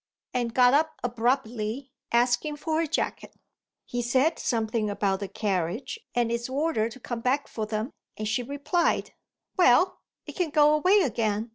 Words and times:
and 0.33 0.55
got 0.55 0.73
up 0.73 0.95
abruptly, 1.03 1.91
asking 2.11 2.55
for 2.55 2.79
her 2.81 2.87
jacket. 2.87 3.35
He 3.85 4.01
said 4.01 4.39
something 4.39 4.89
about 4.89 5.19
the 5.19 5.27
carriage 5.27 5.99
and 6.15 6.31
its 6.31 6.49
order 6.49 6.89
to 6.89 6.99
come 6.99 7.21
back 7.21 7.47
for 7.47 7.67
them, 7.67 7.91
and 8.17 8.27
she 8.27 8.41
replied, 8.41 9.13
"Well, 9.57 9.99
it 10.25 10.31
can 10.35 10.49
go 10.49 10.73
away 10.73 11.01
again. 11.01 11.49